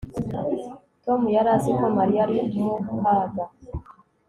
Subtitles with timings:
[1.03, 3.45] Tom yari azi ko Mariya ari mu kaga